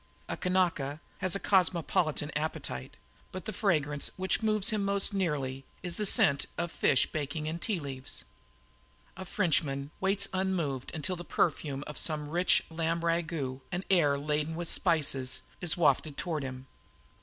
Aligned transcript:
A 0.27 0.35
Kanaka 0.35 0.99
has 1.19 1.35
a 1.35 1.39
cosmopolitan 1.39 2.31
appetite, 2.35 2.97
but 3.31 3.45
the 3.45 3.53
fragrance 3.53 4.09
which 4.17 4.41
moves 4.41 4.71
him 4.71 4.83
most 4.83 5.13
nearly 5.13 5.63
is 5.83 5.97
the 5.97 6.07
scent 6.07 6.47
of 6.57 6.71
fish 6.71 7.05
baking 7.05 7.45
in 7.45 7.59
Ti 7.59 7.79
leaves. 7.79 8.23
A 9.15 9.25
Frenchman 9.25 9.91
waits 9.99 10.27
unmoved 10.33 10.89
until 10.95 11.15
the 11.15 11.23
perfume 11.23 11.83
of 11.85 11.99
some 11.99 12.31
rich 12.31 12.63
lamb 12.71 13.01
ragout, 13.01 13.59
an 13.71 13.83
air 13.91 14.17
laden 14.17 14.55
with 14.55 14.67
spices, 14.69 15.43
is 15.61 15.77
wafted 15.77 16.17
toward 16.17 16.41
him. 16.41 16.65